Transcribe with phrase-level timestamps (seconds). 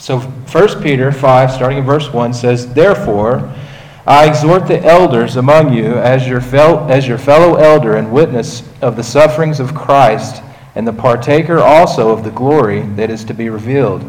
[0.00, 3.54] So 1 Peter 5, starting in verse 1, says, Therefore,
[4.06, 8.62] I exhort the elders among you as your, fel- as your fellow elder and witness
[8.80, 10.42] of the sufferings of Christ,
[10.74, 14.02] and the partaker also of the glory that is to be revealed.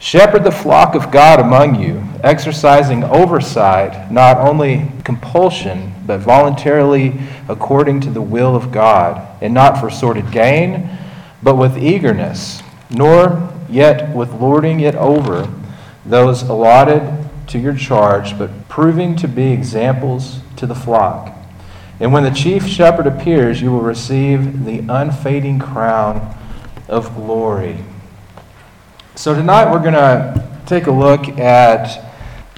[0.00, 8.00] Shepherd the flock of God among you, exercising oversight, not only compulsion, but voluntarily according
[8.00, 10.90] to the will of God, and not for sordid gain,
[11.40, 15.48] but with eagerness, nor yet with lording it over
[16.06, 21.34] those allotted to your charge, but proving to be examples to the flock.
[22.00, 26.36] And when the chief shepherd appears, you will receive the unfading crown
[26.88, 27.78] of glory.
[29.14, 32.12] So tonight we're going to take a look at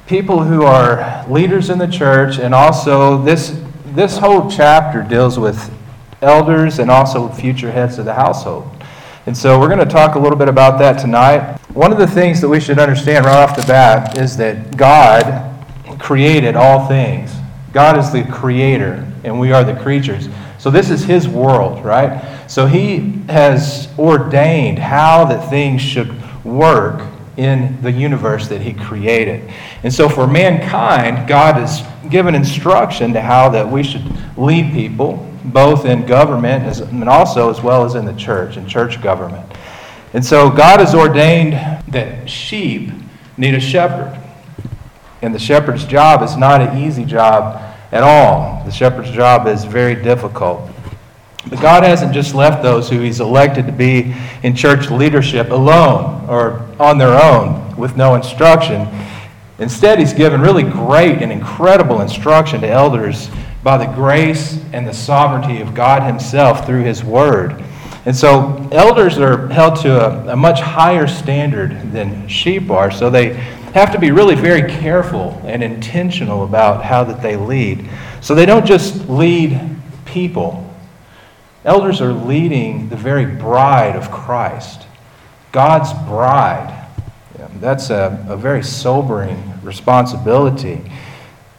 [0.07, 5.73] people who are leaders in the church, and also this, this whole chapter deals with
[6.23, 8.76] elders and also future heads of the household.
[9.27, 11.59] And so we're going to talk a little bit about that tonight.
[11.75, 15.53] One of the things that we should understand right off the bat is that God
[15.99, 17.35] created all things.
[17.73, 20.29] God is the creator, and we are the creatures.
[20.59, 22.49] So this is His world, right?
[22.49, 27.05] So He has ordained how that things should work
[27.37, 29.53] in the universe that He created.
[29.83, 34.05] And so for mankind, God has given instruction to how that we should
[34.39, 38.67] lead people both in government as, and also as well as in the church, in
[38.67, 39.51] church government.
[40.13, 41.53] And so God has ordained
[41.89, 42.91] that sheep
[43.37, 44.19] need a shepherd.
[45.23, 48.63] And the shepherd's job is not an easy job at all.
[48.65, 50.71] The shepherd's job is very difficult.
[51.49, 56.29] But God hasn't just left those who He's elected to be in church leadership alone
[56.29, 58.89] or on their own with no instruction.
[59.59, 63.31] Instead, He's given really great and incredible instruction to elders
[63.67, 67.65] by the grace and the sovereignty of God Himself through His Word.
[68.05, 73.11] And so, elders are held to a, a, much higher standard than sheep are, so
[73.11, 73.33] they
[73.75, 77.91] have to be really very careful and intentional about how that they lead.
[78.21, 79.61] So they don't just lead
[80.05, 80.73] people.
[81.65, 84.87] Elders are leading the very bride of Christ,
[85.51, 86.87] God's bride.
[87.59, 90.89] That's a, a very sobering responsibility.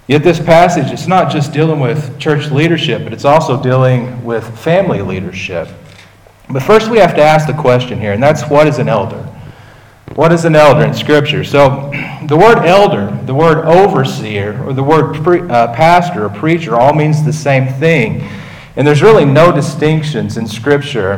[0.08, 4.58] Yet, this passage, it's not just dealing with church leadership, but it's also dealing with
[4.58, 5.68] family leadership.
[6.50, 9.22] But first, we have to ask the question here, and that's what is an elder?
[10.16, 11.44] What is an elder in Scripture?
[11.44, 11.92] So,
[12.26, 16.94] the word elder, the word overseer, or the word pre- uh, pastor or preacher all
[16.94, 18.22] means the same thing.
[18.78, 21.18] And there's really no distinctions in Scripture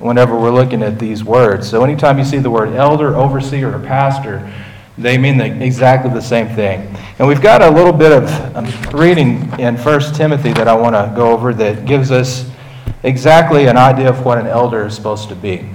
[0.00, 1.70] whenever we're looking at these words.
[1.70, 4.52] So, anytime you see the word elder, overseer, or pastor,
[4.96, 6.96] they mean the, exactly the same thing.
[7.18, 8.66] And we've got a little bit of um,
[8.96, 12.48] reading in 1 Timothy that I want to go over that gives us
[13.02, 15.68] exactly an idea of what an elder is supposed to be.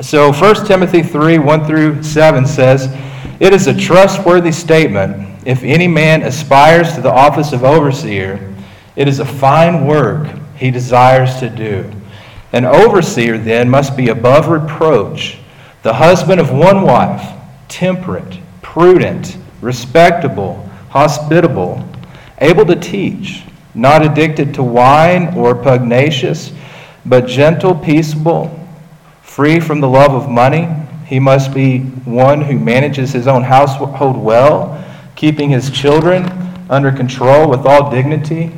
[0.00, 2.94] So 1 Timothy 3 1 through 7 says,
[3.40, 5.28] It is a trustworthy statement.
[5.46, 8.54] If any man aspires to the office of overseer,
[8.94, 11.90] it is a fine work he desires to do.
[12.52, 15.38] An overseer then must be above reproach,
[15.82, 17.41] the husband of one wife
[17.72, 21.82] temperate, prudent, respectable, hospitable,
[22.38, 23.44] able to teach,
[23.74, 26.52] not addicted to wine or pugnacious,
[27.06, 28.50] but gentle, peaceable,
[29.22, 30.68] free from the love of money.
[31.06, 34.84] He must be one who manages his own household well,
[35.16, 36.24] keeping his children
[36.68, 38.52] under control with all dignity.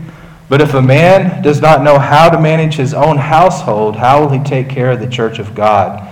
[0.49, 4.31] But if a man does not know how to manage his own household, how will
[4.31, 6.09] he take care of the church of God?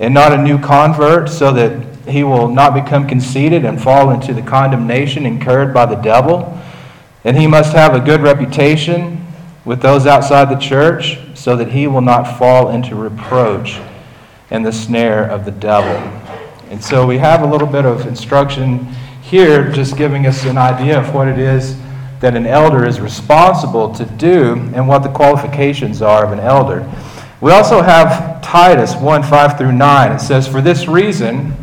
[0.00, 4.34] And not a new convert, so that he will not become conceited and fall into
[4.34, 6.58] the condemnation incurred by the devil.
[7.24, 9.26] And he must have a good reputation
[9.64, 13.80] with those outside the church so that he will not fall into reproach
[14.50, 15.96] and the snare of the devil.
[16.70, 18.86] And so we have a little bit of instruction
[19.22, 21.76] here, just giving us an idea of what it is
[22.20, 26.88] that an elder is responsible to do and what the qualifications are of an elder.
[27.40, 30.12] We also have Titus 1 5 through 9.
[30.12, 31.54] It says, For this reason,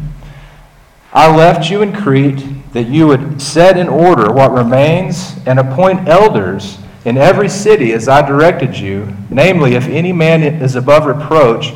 [1.17, 6.07] I left you in Crete that you would set in order what remains and appoint
[6.07, 9.11] elders in every city as I directed you.
[9.31, 11.73] Namely, if any man is above reproach,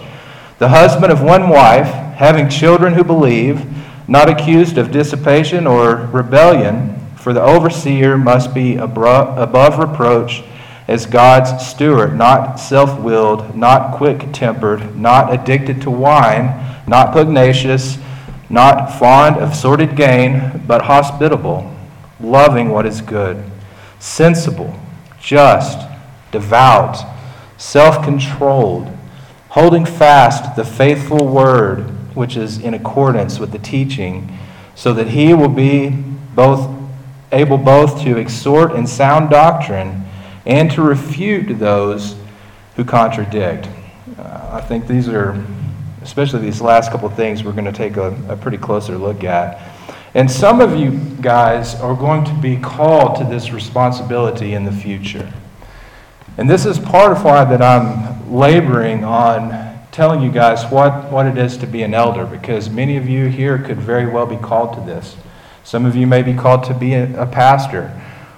[0.60, 3.66] the husband of one wife, having children who believe,
[4.08, 10.44] not accused of dissipation or rebellion, for the overseer must be above reproach
[10.88, 17.98] as God's steward, not self willed, not quick tempered, not addicted to wine, not pugnacious
[18.52, 21.74] not fond of sordid gain, but hospitable,
[22.20, 23.44] loving what is good,
[24.00, 24.78] sensible,
[25.20, 25.88] just,
[26.32, 26.98] devout,
[27.58, 28.96] self controlled,
[29.50, 34.38] holding fast the faithful word which is in accordance with the teaching,
[34.76, 35.90] so that he will be
[36.36, 36.70] both
[37.32, 40.04] able both to exhort in sound doctrine
[40.46, 42.16] and to refute those
[42.76, 43.70] who contradict.
[44.18, 45.42] Uh, I think these are,
[46.02, 49.60] especially these last couple things, we're going to take a, a pretty closer look at.
[50.14, 54.72] And some of you guys are going to be called to this responsibility in the
[54.72, 55.32] future.
[56.38, 61.26] And this is part of why that I'm laboring on telling you guys what, what
[61.26, 64.38] it is to be an elder, because many of you here could very well be
[64.38, 65.16] called to this.
[65.64, 67.92] Some of you may be called to be a, a pastor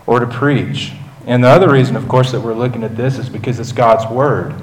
[0.06, 0.94] or to preach.
[1.26, 4.12] And the other reason, of course, that we're looking at this is because it's God's
[4.12, 4.54] Word.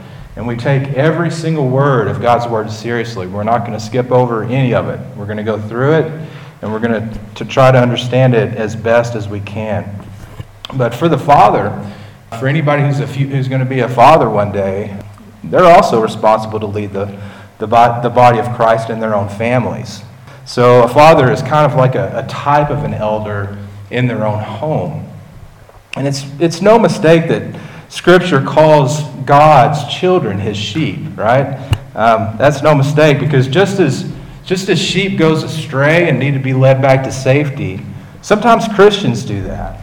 [0.41, 3.27] And we take every single word of God's Word seriously.
[3.27, 4.99] We're not going to skip over any of it.
[5.15, 6.29] We're going to go through it,
[6.63, 10.03] and we're going to, to try to understand it as best as we can.
[10.73, 11.69] But for the Father,
[12.39, 14.99] for anybody who's, a few, who's going to be a father one day,
[15.45, 17.05] they're also responsible to lead the,
[17.59, 20.03] the, the body of Christ in their own families.
[20.47, 23.59] So a father is kind of like a, a type of an elder
[23.91, 25.07] in their own home.
[25.97, 27.61] And it's, it's no mistake that
[27.91, 31.59] Scripture calls God's children his sheep, right?
[31.97, 34.11] Um, that's no mistake because just as,
[34.45, 37.81] just as sheep goes astray and need to be led back to safety,
[38.23, 39.81] sometimes Christians do that.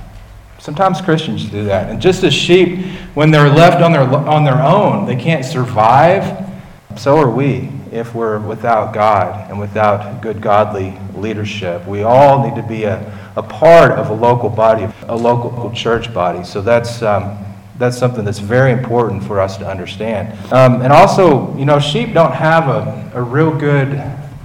[0.57, 1.89] Sometimes Christians do that.
[1.89, 6.50] And just as sheep, when they're left on their, on their own, they can't survive,
[6.95, 11.86] so are we if we're without God and without good godly leadership.
[11.86, 16.13] We all need to be a, a part of a local body, a local church
[16.13, 16.45] body.
[16.45, 17.38] So that's, um,
[17.77, 20.33] that's something that's very important for us to understand.
[20.51, 24.01] Um, and also, you know, sheep don't have a, a real good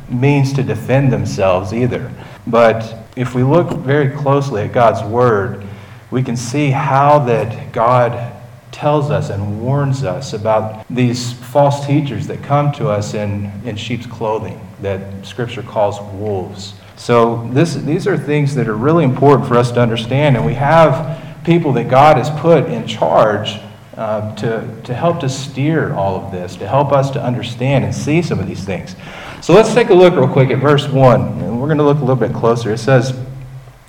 [0.09, 2.13] means to defend themselves either.
[2.47, 5.65] But if we look very closely at God's word,
[6.11, 8.33] we can see how that God
[8.71, 13.77] tells us and warns us about these false teachers that come to us in, in
[13.77, 16.75] sheep's clothing that Scripture calls wolves.
[16.97, 20.55] So this, these are things that are really important for us to understand, and we
[20.55, 23.59] have people that God has put in charge
[23.97, 27.95] uh, to, to help to steer all of this, to help us to understand and
[27.95, 28.97] see some of these things.
[29.43, 31.99] So let's take a look real quick at verse 1, and we're going to look
[31.99, 32.73] a little bit closer.
[32.73, 33.19] It says,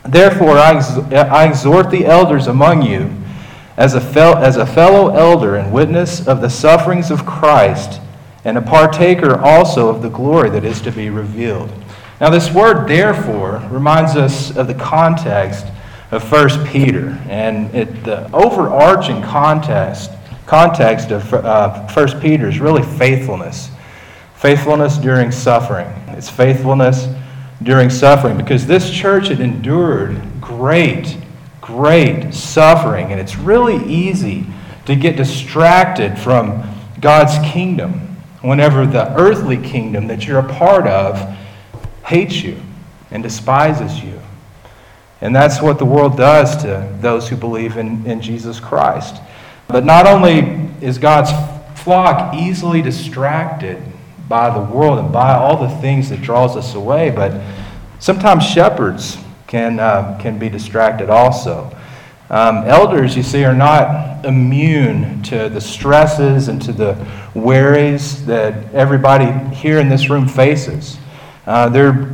[0.06, 3.16] Therefore, I, ex- I exhort the elders among you,
[3.78, 8.02] as a, fel- as a fellow elder and witness of the sufferings of Christ,
[8.44, 11.72] and a partaker also of the glory that is to be revealed.
[12.20, 15.66] Now, this word, therefore, reminds us of the context
[16.14, 17.10] of 1 Peter.
[17.28, 20.12] And it, the overarching context,
[20.46, 23.70] context of uh, 1 Peter is really faithfulness.
[24.36, 25.88] Faithfulness during suffering.
[26.10, 27.08] It's faithfulness
[27.64, 31.18] during suffering because this church had endured great,
[31.62, 33.12] great suffering.
[33.12, 34.46] And it's really easy
[34.86, 36.64] to get distracted from
[37.00, 41.18] God's kingdom whenever the earthly kingdom that you're a part of
[42.06, 42.62] hates you
[43.10, 44.20] and despises you.
[45.24, 49.22] And that's what the world does to those who believe in, in Jesus Christ.
[49.70, 50.40] But not only
[50.82, 51.32] is God's
[51.82, 53.82] flock easily distracted
[54.28, 57.42] by the world and by all the things that draws us away, but
[58.00, 59.18] sometimes shepherds
[59.48, 61.74] can, uh, can be distracted also.
[62.30, 68.74] Um, elders, you see, are not immune to the stresses and to the worries that
[68.74, 70.98] everybody here in this room faces.
[71.46, 72.10] Uh, they're,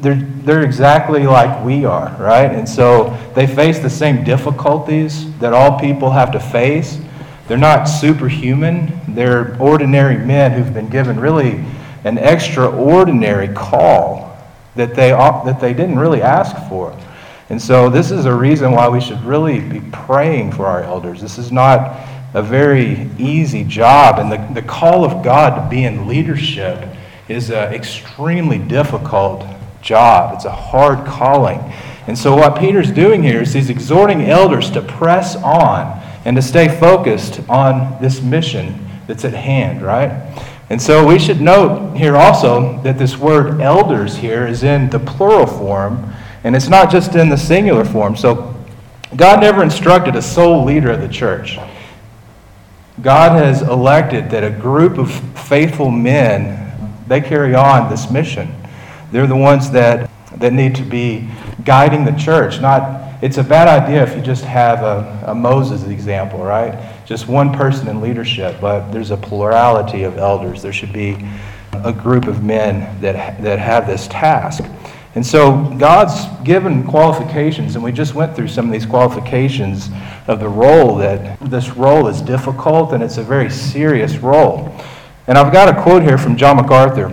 [0.00, 2.50] they're, they're exactly like we are, right?
[2.50, 6.98] And so they face the same difficulties that all people have to face.
[7.46, 9.00] They're not superhuman.
[9.08, 11.64] They're ordinary men who've been given really
[12.04, 14.36] an extraordinary call
[14.74, 16.96] that they, that they didn't really ask for.
[17.50, 21.20] And so this is a reason why we should really be praying for our elders.
[21.20, 21.98] This is not
[22.34, 24.18] a very easy job.
[24.18, 26.86] And the, the call of God to be in leadership
[27.28, 29.44] is an extremely difficult
[29.82, 30.34] job.
[30.34, 31.58] It's a hard calling.
[32.06, 36.42] And so what Peter's doing here is he's exhorting elders to press on and to
[36.42, 40.10] stay focused on this mission that's at hand, right?
[40.70, 44.98] And so we should note here also that this word elders here is in the
[44.98, 46.12] plural form,
[46.44, 48.16] and it's not just in the singular form.
[48.16, 48.54] So
[49.16, 51.58] God never instructed a sole leader of the church.
[53.00, 58.54] God has elected that a group of faithful men, they carry on this mission.
[59.10, 61.28] They're the ones that, that need to be
[61.64, 65.82] guiding the church, not it's a bad idea if you just have a, a Moses
[65.84, 67.04] example, right?
[67.04, 70.62] Just one person in leadership, but there's a plurality of elders.
[70.62, 71.26] There should be
[71.72, 74.62] a group of men that, that have this task.
[75.16, 79.88] And so God's given qualifications, and we just went through some of these qualifications
[80.28, 84.72] of the role that this role is difficult and it's a very serious role.
[85.26, 87.08] And I've got a quote here from John MacArthur.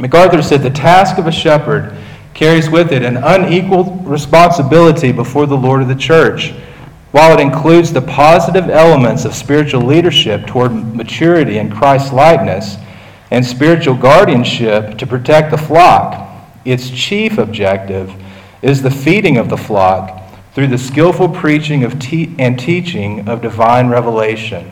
[0.00, 1.92] MacArthur said the task of a shepherd
[2.32, 6.52] carries with it an unequal responsibility before the Lord of the church.
[7.10, 12.76] While it includes the positive elements of spiritual leadership toward maturity in Christ's likeness
[13.32, 16.30] and spiritual guardianship to protect the flock,
[16.64, 18.12] its chief objective
[18.62, 20.22] is the feeding of the flock
[20.54, 24.70] through the skillful preaching of te- and teaching of divine revelation,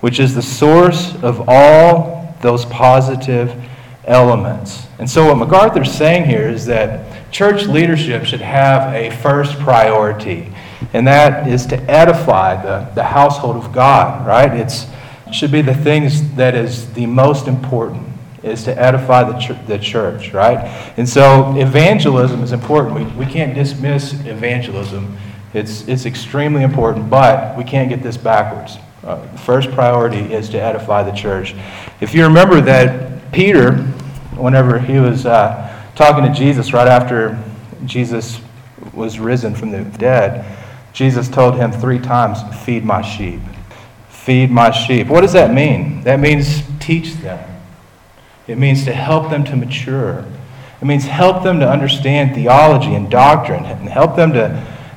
[0.00, 3.54] which is the source of all those positive
[4.04, 4.86] elements.
[4.98, 10.52] And so, what MacArthur's saying here is that church leadership should have a first priority,
[10.92, 14.52] and that is to edify the, the household of God, right?
[14.52, 14.86] It
[15.32, 18.08] should be the things that is the most important
[18.42, 20.58] is to edify the, ch- the church, right?
[20.96, 22.94] And so evangelism is important.
[22.94, 25.16] We, we can't dismiss evangelism.
[25.52, 28.78] It's, it's extremely important, but we can't get this backwards.
[29.04, 31.54] Uh, first priority is to edify the church.
[32.00, 33.76] If you remember that Peter,
[34.36, 37.42] whenever he was uh, talking to Jesus right after
[37.84, 38.40] Jesus
[38.92, 40.44] was risen from the dead,
[40.92, 43.40] Jesus told him three times, Feed my sheep.
[44.08, 45.06] Feed my sheep.
[45.06, 46.02] What does that mean?
[46.02, 47.46] That means teach them.
[48.46, 50.24] It means to help them to mature.
[50.80, 54.48] It means help them to understand theology and doctrine and help them to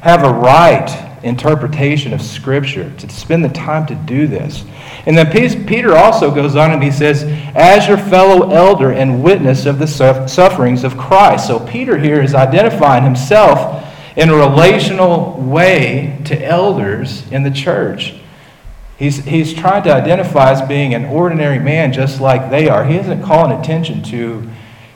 [0.01, 0.89] have a right
[1.23, 4.63] interpretation of Scripture, to spend the time to do this.
[5.05, 5.31] And then
[5.65, 7.23] Peter also goes on and he says,
[7.55, 11.47] as your fellow elder and witness of the sufferings of Christ.
[11.47, 18.13] So Peter here is identifying himself in a relational way to elders in the church.
[18.97, 22.85] He's, he's trying to identify as being an ordinary man just like they are.
[22.85, 24.49] He isn't calling attention to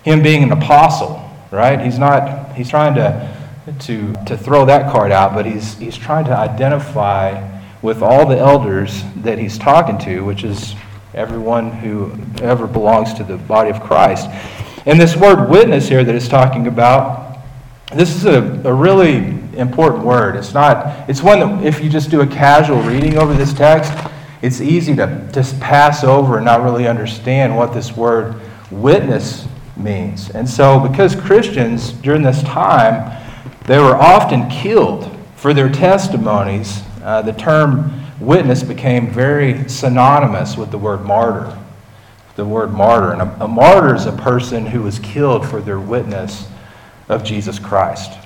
[0.04, 1.82] him being an apostle, right?
[1.82, 3.37] He's not, he's trying to
[3.80, 8.38] to, to throw that card out, but he's, he's trying to identify with all the
[8.38, 10.76] elders that he's talking to, which is
[11.14, 14.30] everyone who ever belongs to the body of Christ.
[14.86, 17.40] And this word witness here that it's talking about,
[17.94, 19.18] this is a, a really
[19.58, 20.36] important word.
[20.36, 23.92] It's not, it's one that if you just do a casual reading over this text,
[24.42, 30.30] it's easy to just pass over and not really understand what this word witness means.
[30.30, 33.27] And so, because Christians during this time,
[33.68, 36.82] they were often killed for their testimonies.
[37.04, 41.56] Uh, the term witness became very synonymous with the word martyr.
[42.38, 43.12] The word martyr.
[43.12, 46.48] And a, a martyr is a person who was killed for their witness
[47.10, 48.18] of Jesus Christ.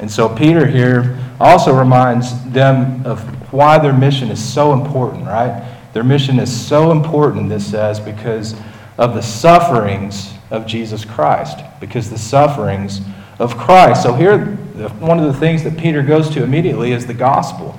[0.00, 3.20] And so Peter here also reminds them of
[3.52, 5.64] why their mission is so important, right?
[5.92, 8.56] Their mission is so important, this says, because
[8.98, 11.60] of the sufferings of Jesus Christ.
[11.78, 13.00] Because the sufferings
[13.38, 14.02] of Christ.
[14.02, 14.58] So here,
[14.88, 17.78] one of the things that Peter goes to immediately is the gospel.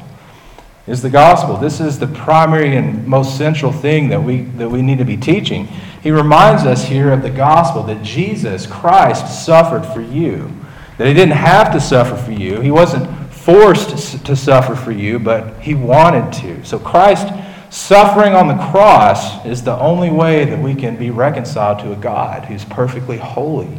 [0.86, 1.56] Is the gospel.
[1.56, 5.16] This is the primary and most central thing that we, that we need to be
[5.16, 5.68] teaching.
[6.02, 10.52] He reminds us here of the gospel that Jesus, Christ, suffered for you.
[10.98, 12.60] That he didn't have to suffer for you.
[12.60, 16.66] He wasn't forced to suffer for you, but he wanted to.
[16.66, 17.28] So Christ
[17.70, 21.96] suffering on the cross is the only way that we can be reconciled to a
[21.96, 23.70] God who's perfectly holy.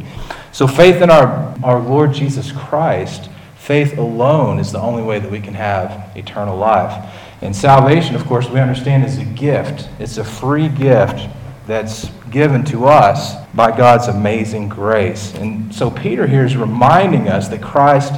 [0.55, 5.29] So, faith in our, our Lord Jesus Christ, faith alone is the only way that
[5.29, 7.13] we can have eternal life.
[7.41, 11.27] And salvation, of course, we understand is a gift, it's a free gift
[11.67, 15.33] that's given to us by God's amazing grace.
[15.33, 18.13] And so, Peter here is reminding us that Christ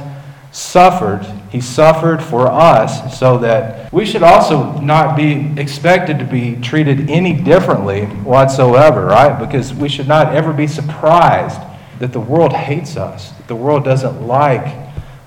[0.52, 1.26] suffered.
[1.50, 7.10] He suffered for us so that we should also not be expected to be treated
[7.10, 9.36] any differently whatsoever, right?
[9.40, 11.60] Because we should not ever be surprised
[11.98, 14.76] that the world hates us, that the world doesn't like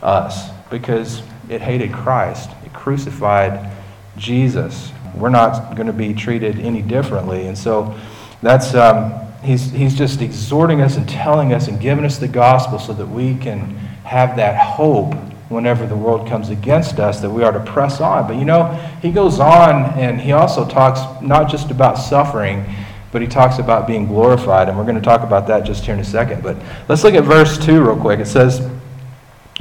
[0.01, 2.49] us because it hated Christ.
[2.65, 3.71] It crucified
[4.17, 4.91] Jesus.
[5.15, 7.47] We're not going to be treated any differently.
[7.47, 7.97] And so
[8.41, 9.13] that's, um,
[9.43, 13.07] he's, he's just exhorting us and telling us and giving us the gospel so that
[13.07, 13.61] we can
[14.05, 15.13] have that hope
[15.49, 18.25] whenever the world comes against us that we are to press on.
[18.25, 18.67] But you know,
[19.01, 22.65] he goes on and he also talks not just about suffering
[23.11, 25.93] but he talks about being glorified, and we're going to talk about that just here
[25.93, 26.41] in a second.
[26.41, 28.19] But let's look at verse 2 real quick.
[28.19, 28.69] It says,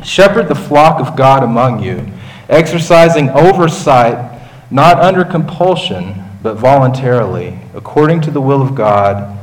[0.04, 2.06] Shepherd the flock of God among you,
[2.48, 4.40] exercising oversight,
[4.70, 9.36] not under compulsion, but voluntarily, according to the will of God,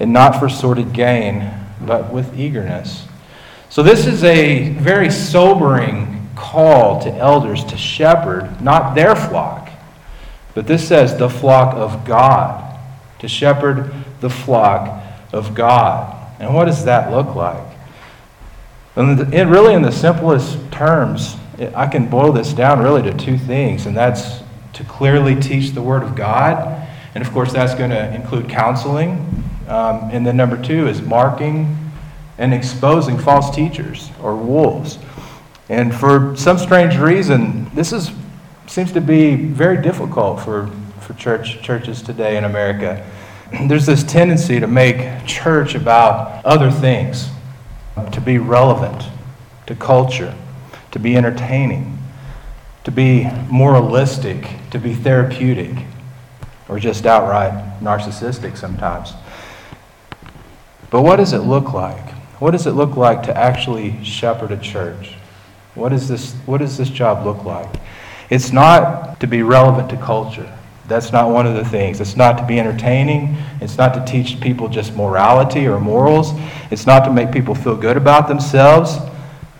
[0.00, 1.50] and not for sordid gain,
[1.80, 3.06] but with eagerness.
[3.68, 9.70] So, this is a very sobering call to elders to shepherd, not their flock,
[10.54, 12.71] but this says the flock of God
[13.22, 15.02] to shepherd the flock
[15.32, 16.18] of God.
[16.38, 17.64] And what does that look like?
[18.94, 21.36] And really, in the simplest terms,
[21.74, 24.42] I can boil this down really to two things, and that's
[24.74, 26.86] to clearly teach the Word of God.
[27.14, 29.44] And of course, that's going to include counseling.
[29.68, 31.78] Um, and then number two is marking
[32.38, 34.98] and exposing false teachers or wolves.
[35.68, 38.10] And for some strange reason, this is,
[38.66, 40.68] seems to be very difficult for,
[41.12, 43.04] for church, churches today in America.
[43.66, 47.28] There's this tendency to make church about other things,
[48.12, 49.04] to be relevant
[49.66, 50.34] to culture,
[50.90, 51.98] to be entertaining,
[52.84, 55.84] to be moralistic, to be therapeutic,
[56.68, 59.12] or just outright narcissistic sometimes.
[60.90, 62.10] But what does it look like?
[62.40, 65.14] What does it look like to actually shepherd a church?
[65.74, 67.68] What, is this, what does this job look like?
[68.30, 70.50] It's not to be relevant to culture.
[70.88, 72.00] That's not one of the things.
[72.00, 73.36] It's not to be entertaining.
[73.60, 76.32] It's not to teach people just morality or morals.
[76.70, 78.96] It's not to make people feel good about themselves.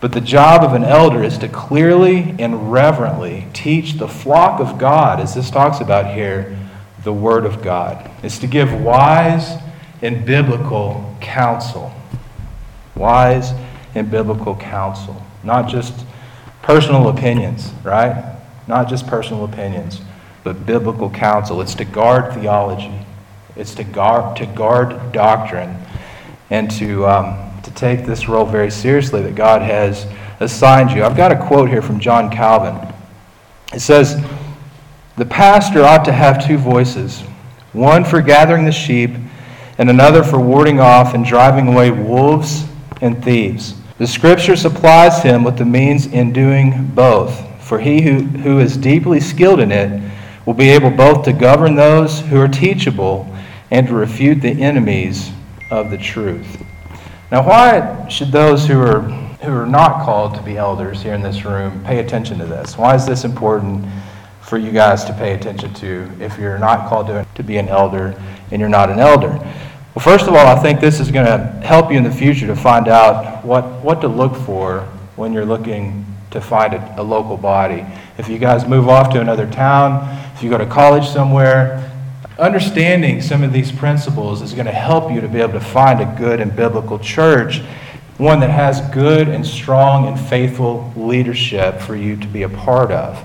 [0.01, 4.77] But the job of an elder is to clearly and reverently teach the flock of
[4.77, 6.57] God, as this talks about here,
[7.03, 8.11] the Word of God.
[8.21, 9.55] It's to give wise
[10.01, 11.93] and biblical counsel
[12.95, 13.53] wise
[13.95, 16.05] and biblical counsel, not just
[16.61, 18.35] personal opinions, right?
[18.67, 20.01] Not just personal opinions,
[20.43, 21.61] but biblical counsel.
[21.61, 23.05] It's to guard theology,
[23.55, 25.77] it's to guard, to guard doctrine,
[26.49, 30.05] and to, um, to take this role very seriously that God has
[30.39, 31.03] assigned you.
[31.03, 32.93] I've got a quote here from John Calvin.
[33.73, 34.23] It says,
[35.17, 37.21] The pastor ought to have two voices
[37.71, 39.11] one for gathering the sheep,
[39.79, 42.65] and another for warding off and driving away wolves
[43.01, 43.73] and thieves.
[43.97, 48.77] The Scripture supplies him with the means in doing both, for he who, who is
[48.77, 50.03] deeply skilled in it
[50.45, 53.27] will be able both to govern those who are teachable
[53.71, 55.31] and to refute the enemies
[55.71, 56.63] of the truth.
[57.31, 61.21] Now, why should those who are, who are not called to be elders here in
[61.21, 62.77] this room pay attention to this?
[62.77, 63.85] Why is this important
[64.41, 67.69] for you guys to pay attention to if you're not called to, to be an
[67.69, 68.21] elder
[68.51, 69.29] and you're not an elder?
[69.95, 72.45] Well, first of all, I think this is going to help you in the future
[72.47, 74.81] to find out what, what to look for
[75.15, 77.85] when you're looking to find a, a local body.
[78.17, 81.91] If you guys move off to another town, if you go to college somewhere,
[82.37, 86.01] understanding some of these principles is going to help you to be able to find
[86.01, 87.61] a good and biblical church,
[88.17, 92.91] one that has good and strong and faithful leadership for you to be a part
[92.91, 93.23] of.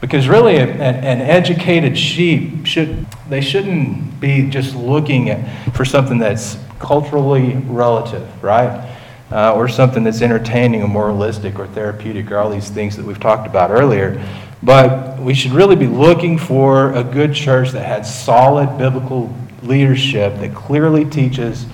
[0.00, 6.18] Because really, an, an educated sheep should they shouldn't be just looking at, for something
[6.18, 8.93] that's culturally relative, right?
[9.34, 13.18] Uh, or something that's entertaining or moralistic or therapeutic or all these things that we've
[13.18, 14.24] talked about earlier.
[14.62, 20.38] But we should really be looking for a good church that has solid biblical leadership
[20.38, 21.66] that clearly teaches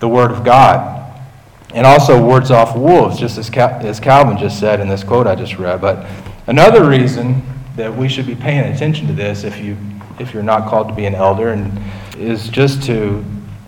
[0.00, 1.02] the Word of God
[1.74, 5.26] and also wards off wolves, just as, Cal- as Calvin just said in this quote
[5.26, 5.80] I just read.
[5.80, 6.06] But
[6.46, 7.42] another reason
[7.76, 9.76] that we should be paying attention to this if you
[10.18, 11.78] if you're not called to be an elder and
[12.16, 13.24] is just to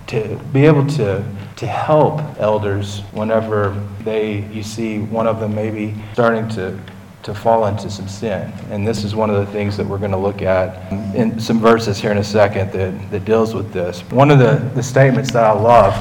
[0.06, 1.24] to be able to
[1.56, 6.78] to help elders whenever they you see one of them maybe starting to
[7.22, 8.52] to fall into some sin.
[8.70, 11.58] And this is one of the things that we're going to look at in some
[11.58, 14.02] verses here in a second that, that deals with this.
[14.10, 15.94] One of the, the statements that I love,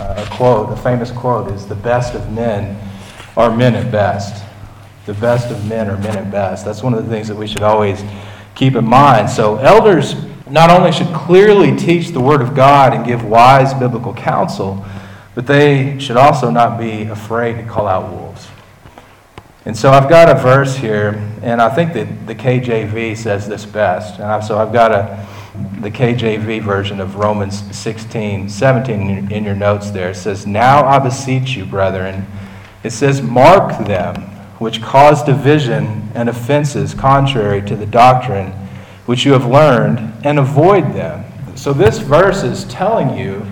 [0.00, 2.80] uh, a quote, a famous quote, is the best of men
[3.36, 4.42] are men at best
[5.06, 6.64] the best of men are men at best.
[6.64, 8.04] That's one of the things that we should always
[8.54, 9.30] keep in mind.
[9.30, 10.14] So, elders
[10.48, 14.84] not only should clearly teach the Word of God and give wise biblical counsel,
[15.40, 18.46] but they should also not be afraid to call out wolves.
[19.64, 23.64] And so I've got a verse here, and I think that the KJV says this
[23.64, 24.20] best.
[24.20, 25.26] And so I've got a,
[25.80, 30.10] the KJV version of Romans 16, 17 in your notes there.
[30.10, 32.26] It says, Now I beseech you, brethren.
[32.84, 34.16] It says, Mark them
[34.58, 38.52] which cause division and offenses contrary to the doctrine
[39.06, 41.24] which you have learned, and avoid them.
[41.56, 43.46] So, this verse is telling you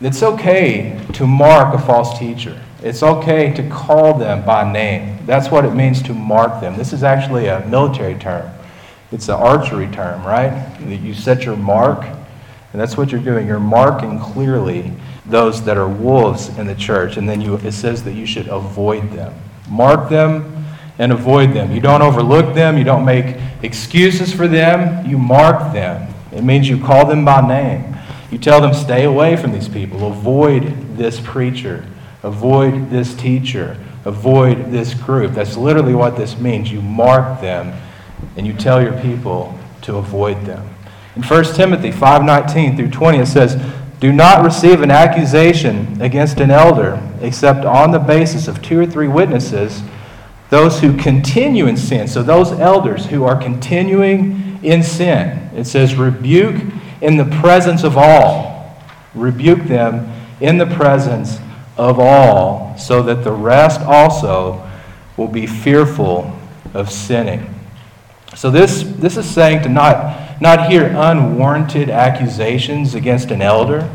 [0.00, 2.60] it's okay to mark a false teacher.
[2.82, 5.18] It's okay to call them by name.
[5.26, 6.76] That's what it means to mark them.
[6.76, 8.48] This is actually a military term.
[9.10, 10.78] It's an archery term, right?
[10.80, 13.46] You set your mark, and that's what you're doing.
[13.46, 14.92] You're marking clearly
[15.26, 18.46] those that are wolves in the church, and then you, it says that you should
[18.48, 19.34] avoid them.
[19.68, 20.64] Mark them
[20.98, 21.72] and avoid them.
[21.72, 22.78] You don't overlook them.
[22.78, 25.08] You don't make excuses for them.
[25.08, 26.12] You mark them.
[26.32, 27.96] It means you call them by name.
[28.30, 30.06] You tell them, stay away from these people.
[30.06, 31.86] Avoid this preacher.
[32.22, 33.76] Avoid this teacher.
[34.04, 35.32] Avoid this group.
[35.32, 36.70] That's literally what this means.
[36.70, 37.78] You mark them
[38.36, 40.68] and you tell your people to avoid them.
[41.16, 43.56] In 1 Timothy 5:19 through 20 it says,
[44.00, 48.86] "Do not receive an accusation against an elder except on the basis of two or
[48.86, 49.82] three witnesses."
[50.50, 52.08] Those who continue in sin.
[52.08, 55.50] So, those elders who are continuing in sin.
[55.54, 56.56] It says, rebuke
[57.00, 58.76] in the presence of all.
[59.14, 61.38] rebuke them in the presence
[61.76, 64.68] of all, so that the rest also
[65.16, 66.38] will be fearful
[66.74, 67.54] of sinning.
[68.36, 73.90] So this, this is saying to not, not hear unwarranted accusations against an elder,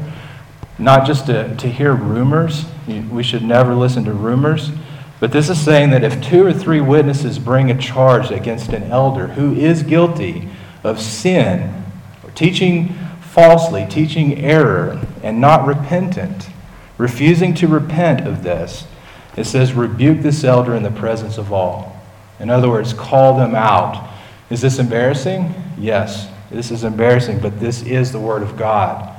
[0.77, 2.65] not just to, to hear rumors.
[2.87, 4.71] We should never listen to rumors.
[5.19, 8.83] But this is saying that if two or three witnesses bring a charge against an
[8.91, 10.49] elder who is guilty
[10.83, 11.83] of sin,
[12.36, 16.50] teaching falsely, teaching error, and not repentant,
[16.98, 18.86] refusing to repent of this,
[19.36, 22.00] it says, rebuke this elder in the presence of all.
[22.39, 24.10] In other words, call them out.
[24.50, 25.54] Is this embarrassing?
[25.78, 29.10] Yes, this is embarrassing, but this is the Word of God.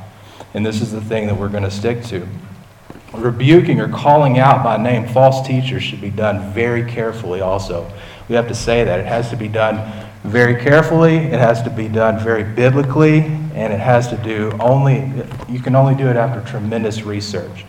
[0.55, 2.29] And this is the thing that we're going to stick to.
[3.13, 7.91] Rebuking or calling out by name false teachers should be done very carefully, also.
[8.29, 9.01] We have to say that.
[9.01, 13.21] It has to be done very carefully, it has to be done very biblically,
[13.55, 15.13] and it has to do only,
[15.51, 17.67] you can only do it after tremendous research.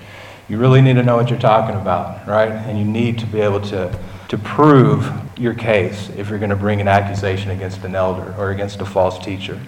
[0.48, 2.52] You really need to know what you're talking about, right?
[2.52, 6.56] And you need to be able to, to prove your case if you're going to
[6.56, 9.60] bring an accusation against an elder or against a false teacher.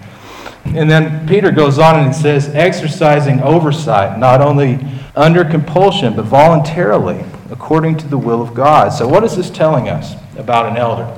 [0.64, 4.78] And then Peter goes on and says, exercising oversight, not only
[5.14, 8.90] under compulsion, but voluntarily, according to the will of God.
[8.90, 11.17] So, what is this telling us about an elder?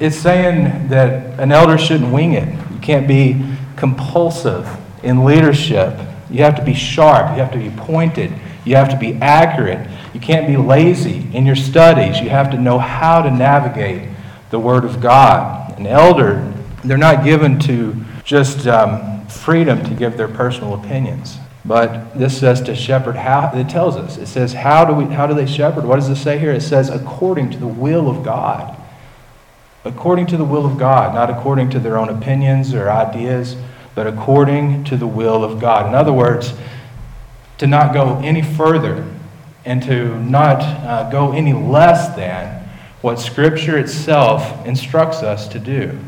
[0.00, 2.48] It's saying that an elder shouldn't wing it.
[2.72, 3.44] You can't be
[3.76, 4.68] compulsive
[5.02, 5.98] in leadership.
[6.30, 8.32] You have to be sharp, you have to be pointed,
[8.64, 9.88] you have to be accurate.
[10.14, 12.20] You can't be lazy in your studies.
[12.20, 14.08] You have to know how to navigate
[14.50, 15.78] the Word of God.
[15.78, 16.52] An elder,
[16.84, 21.38] they're not given to just um, freedom to give their personal opinions.
[21.64, 24.18] But this says to shepherd how it tells us.
[24.18, 25.84] It says how do we how do they shepherd?
[25.84, 26.52] What does it say here?
[26.52, 28.76] It says according to the will of God.
[29.84, 33.56] According to the will of God, not according to their own opinions or ideas,
[33.94, 35.86] but according to the will of God.
[35.86, 36.54] In other words,
[37.58, 39.06] to not go any further
[39.64, 42.68] and to not uh, go any less than
[43.02, 45.98] what Scripture itself instructs us to do.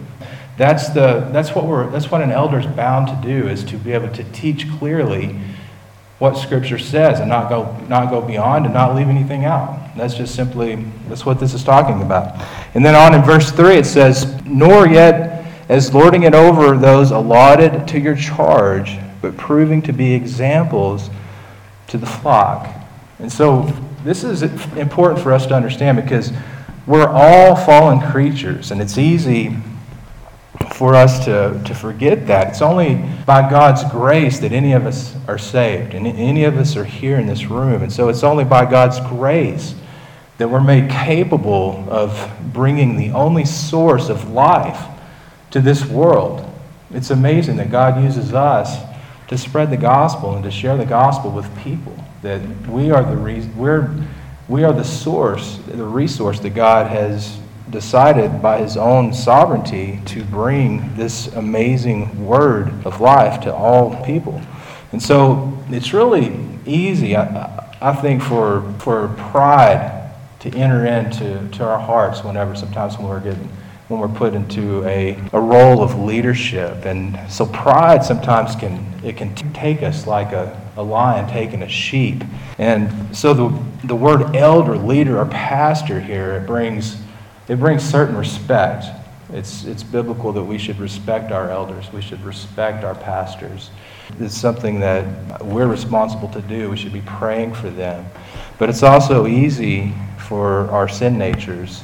[0.57, 3.77] That's, the, that's, what we're, that's what an elder is bound to do, is to
[3.77, 5.39] be able to teach clearly
[6.19, 9.95] what Scripture says and not go, not go beyond and not leave anything out.
[9.97, 10.77] That's just simply,
[11.09, 12.43] that's what this is talking about.
[12.75, 17.11] And then on in verse 3, it says, Nor yet as lording it over those
[17.11, 21.11] allotted to your charge, but proving to be examples
[21.89, 22.69] to the flock.
[23.19, 23.73] And so
[24.05, 26.33] this is important for us to understand because
[26.87, 29.57] we're all fallen creatures, and it's easy
[30.77, 32.49] for us to, to forget that.
[32.49, 36.77] It's only by God's grace that any of us are saved, and any of us
[36.77, 37.83] are here in this room.
[37.83, 39.75] And so it's only by God's grace
[40.37, 44.79] that we're made capable of bringing the only source of life
[45.53, 46.47] to this world.
[46.91, 48.77] It's amazing that God uses us
[49.29, 51.97] to spread the gospel and to share the gospel with people.
[52.21, 53.95] That we are the re- we're,
[54.47, 57.39] we are the source, the resource that God has
[57.71, 64.41] decided by his own sovereignty to bring this amazing word of life to all people.
[64.93, 71.65] And so it's really easy, I, I think, for, for pride to enter into to
[71.65, 73.51] our hearts whenever, sometimes when we're getting
[73.89, 76.85] when we're put into a, a role of leadership.
[76.87, 81.69] And so pride sometimes can it can take us like a, a lion taking a
[81.69, 82.25] sheep.
[82.59, 86.97] And so the, the word elder, leader, or pastor here, it brings
[87.49, 88.87] it brings certain respect.
[89.33, 91.93] It's, it's biblical that we should respect our elders.
[91.93, 93.71] We should respect our pastors.
[94.21, 96.71] It's something that we're responsible to do.
[96.71, 98.07] We should be praying for them.
[98.59, 101.83] But it's also easy for our sin natures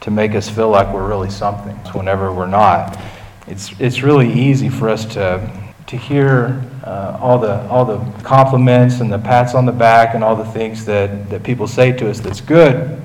[0.00, 2.98] to make us feel like we're really something whenever we're not.
[3.46, 9.00] It's, it's really easy for us to, to hear uh, all, the, all the compliments
[9.00, 12.10] and the pats on the back and all the things that, that people say to
[12.10, 13.01] us that's good,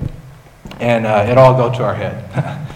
[0.80, 2.24] and uh, it all go to our head.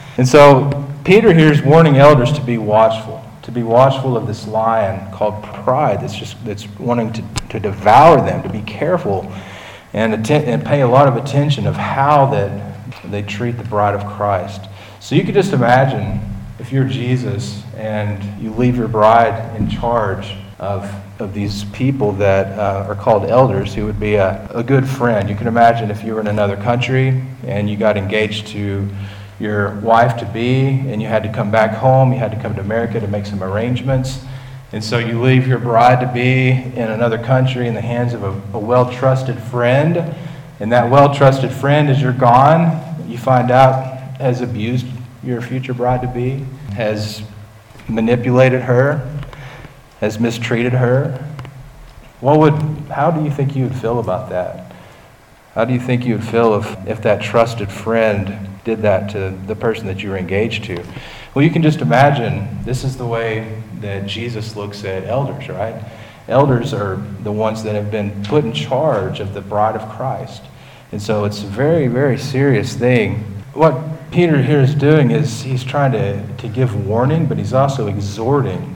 [0.17, 0.71] and so
[1.05, 5.43] Peter here is warning elders to be watchful, to be watchful of this lion called
[5.43, 9.33] pride that's just that's wanting to, to devour them, to be careful
[9.93, 12.73] and, atten- and pay a lot of attention of how that
[13.05, 14.69] they treat the bride of Christ.
[15.01, 16.21] So you could just imagine
[16.59, 20.89] if you're Jesus and you leave your bride in charge of,
[21.23, 25.31] of these people that uh, are called elders, who would be a, a good friend.
[25.31, 28.89] You can imagine if you were in another country and you got engaged to
[29.39, 32.55] your wife to be and you had to come back home, you had to come
[32.57, 34.25] to America to make some arrangements.
[34.73, 38.23] And so you leave your bride to be in another country in the hands of
[38.25, 40.15] a, a well trusted friend.
[40.61, 44.87] And that well trusted friend, as you're gone, you find out has abused
[45.23, 47.23] your future bride to be, has
[47.89, 49.22] manipulated her,
[50.03, 51.17] has mistreated her,
[52.21, 52.55] What would,
[52.91, 54.73] how do you think you would feel about that?
[55.55, 59.31] How do you think you would feel if, if that trusted friend did that to
[59.47, 60.85] the person that you were engaged to?
[61.35, 65.85] Well, you can just imagine this is the way that Jesus looks at elders, right?
[66.27, 70.43] Elders are the ones that have been put in charge of the bride of Christ.
[70.91, 73.19] And so it's a very, very serious thing.
[73.55, 77.87] What Peter here is doing is he's trying to, to give warning, but he's also
[77.87, 78.72] exhorting.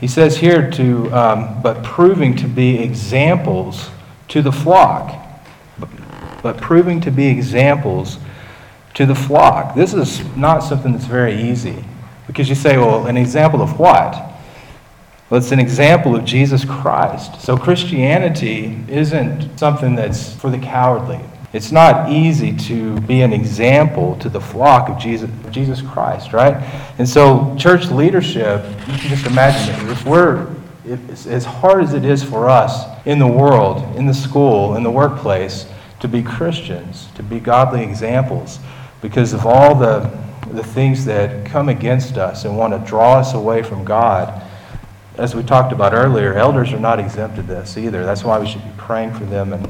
[0.00, 3.90] He says here to, um, but proving to be examples
[4.28, 5.14] to the flock.
[6.42, 8.18] But proving to be examples
[8.94, 9.74] to the flock.
[9.74, 11.84] This is not something that's very easy.
[12.26, 14.14] Because you say, well, an example of what?
[15.28, 17.40] Well, it's an example of Jesus Christ.
[17.40, 21.20] So Christianity isn't something that's for the cowardly.
[21.52, 26.54] It's not easy to be an example to the flock of Jesus, Jesus Christ, right?
[26.98, 29.90] And so, church leadership, you can just imagine it.
[29.90, 30.48] If we're,
[30.84, 34.84] if, as hard as it is for us in the world, in the school, in
[34.84, 35.66] the workplace,
[35.98, 38.60] to be Christians, to be godly examples,
[39.02, 40.08] because of all the,
[40.52, 44.40] the things that come against us and want to draw us away from God.
[45.16, 48.04] As we talked about earlier, elders are not exempted this either.
[48.04, 49.66] That's why we should be praying for them and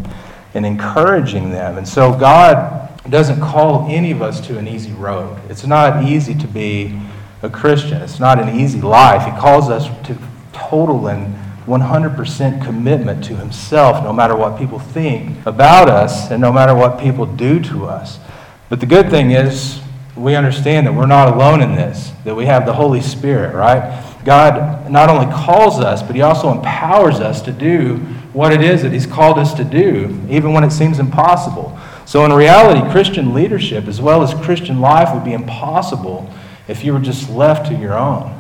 [0.55, 1.79] and encouraging them.
[1.79, 5.41] And so God doesn't call any of us to an easy road.
[5.49, 6.99] It's not easy to be
[7.43, 9.25] a Christian, it's not an easy life.
[9.25, 10.19] He calls us to
[10.53, 11.35] total and
[11.67, 16.99] 100% commitment to Himself, no matter what people think about us and no matter what
[16.99, 18.19] people do to us.
[18.69, 19.81] But the good thing is,
[20.17, 24.05] we understand that we're not alone in this, that we have the Holy Spirit, right?
[24.25, 28.83] God not only calls us, but He also empowers us to do what it is
[28.83, 31.79] that He's called us to do, even when it seems impossible.
[32.07, 36.29] So, in reality, Christian leadership as well as Christian life would be impossible
[36.69, 38.31] if you were just left to your own.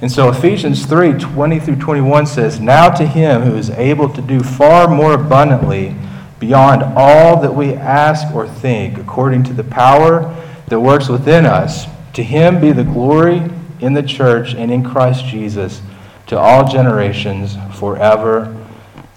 [0.00, 4.22] And so, Ephesians 3 20 through 21 says, Now to Him who is able to
[4.22, 5.94] do far more abundantly
[6.38, 10.34] beyond all that we ask or think, according to the power
[10.68, 13.42] that works within us, to Him be the glory
[13.80, 15.82] in the church and in Christ Jesus
[16.26, 18.56] to all generations forever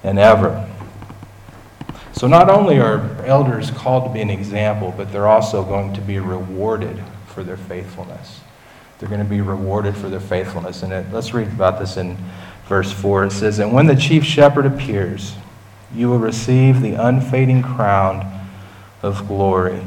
[0.04, 0.70] and ever.
[2.14, 6.02] So, not only are elders called to be an example, but they're also going to
[6.02, 8.42] be rewarded for their faithfulness.
[9.00, 10.84] They're going to be rewarded for their faithfulness.
[10.84, 12.18] And it, let's read about this in
[12.68, 13.26] verse 4.
[13.26, 15.36] It says, And when the chief shepherd appears,
[15.94, 18.48] you will receive the unfading crown
[19.02, 19.86] of glory.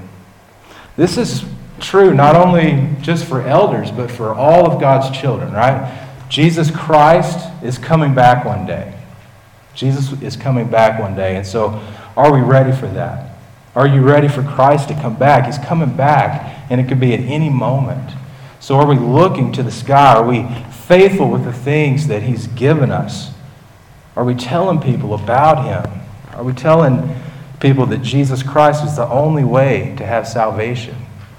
[0.96, 1.44] This is
[1.80, 6.02] true not only just for elders, but for all of God's children, right?
[6.28, 8.95] Jesus Christ is coming back one day.
[9.76, 11.36] Jesus is coming back one day.
[11.36, 11.80] And so,
[12.16, 13.36] are we ready for that?
[13.74, 15.44] Are you ready for Christ to come back?
[15.44, 18.10] He's coming back, and it could be at any moment.
[18.58, 20.14] So, are we looking to the sky?
[20.14, 20.48] Are we
[20.86, 23.32] faithful with the things that He's given us?
[24.16, 26.00] Are we telling people about Him?
[26.32, 27.14] Are we telling
[27.60, 30.96] people that Jesus Christ is the only way to have salvation?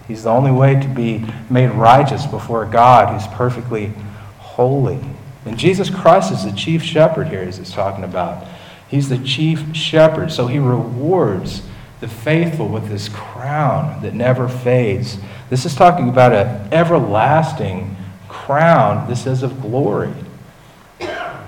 [0.08, 3.94] He's the only way to be made righteous before God who's perfectly
[4.38, 5.00] holy.
[5.48, 8.46] And Jesus Christ is the chief shepherd here, as talking about.
[8.90, 11.64] He's the chief shepherd, so he rewards
[12.00, 15.18] the faithful with this crown that never fades.
[15.50, 17.96] This is talking about an everlasting
[18.28, 20.14] crown, this is of glory.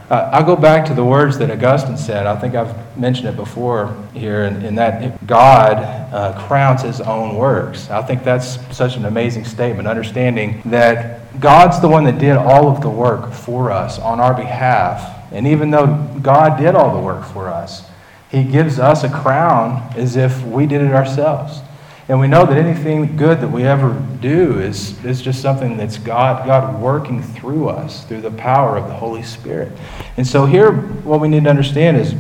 [0.10, 2.26] Uh, I'll go back to the words that Augustine said.
[2.26, 5.78] I think I've mentioned it before here, in, in that God
[6.12, 7.92] uh, crowns his own works.
[7.92, 12.72] I think that's such an amazing statement, understanding that God's the one that did all
[12.72, 15.32] of the work for us on our behalf.
[15.32, 17.88] And even though God did all the work for us,
[18.32, 21.62] he gives us a crown as if we did it ourselves.
[22.10, 26.00] And we know that anything good that we ever do is, is just something that's
[26.00, 29.72] God, God working through us through the power of the Holy Spirit.
[30.18, 32.16] And so, here, what we need to understand is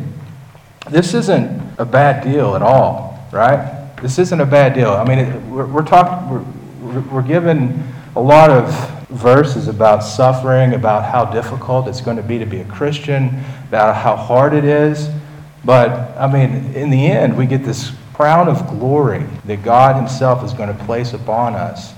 [0.92, 3.90] this isn't a bad deal at all, right?
[4.00, 4.92] This isn't a bad deal.
[4.92, 7.84] I mean, it, we're, we're we're, we're given
[8.16, 8.72] a lot of
[9.10, 13.96] verses about suffering, about how difficult it's going to be to be a Christian, about
[13.96, 15.10] how hard it is.
[15.66, 20.44] But, I mean, in the end, we get this crown of glory that God Himself
[20.44, 21.94] is going to place upon us.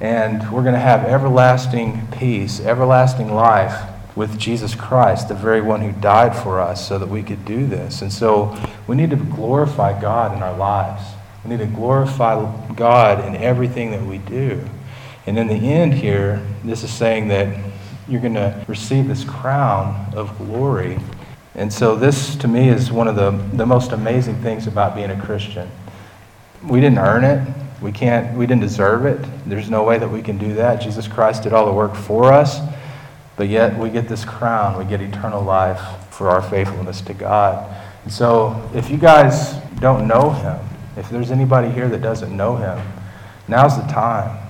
[0.00, 5.82] And we're going to have everlasting peace, everlasting life with Jesus Christ, the very one
[5.82, 8.02] who died for us so that we could do this.
[8.02, 11.04] And so we need to glorify God in our lives.
[11.44, 14.64] We need to glorify God in everything that we do.
[15.26, 17.56] And in the end, here, this is saying that
[18.08, 20.98] you're going to receive this crown of glory
[21.56, 25.10] and so, this to me is one of the, the most amazing things about being
[25.10, 25.70] a Christian.
[26.62, 27.48] We didn't earn it,
[27.80, 29.26] we, can't, we didn't deserve it.
[29.46, 30.82] There's no way that we can do that.
[30.82, 32.60] Jesus Christ did all the work for us,
[33.36, 37.74] but yet we get this crown, we get eternal life for our faithfulness to God.
[38.04, 40.58] And so, if you guys don't know him,
[40.98, 42.86] if there's anybody here that doesn't know him,
[43.48, 44.46] now's the time.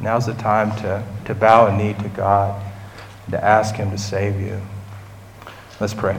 [0.00, 2.62] Now's the time to, to bow a knee to God,
[3.30, 4.60] to ask him to save you.
[5.80, 6.18] Let's pray.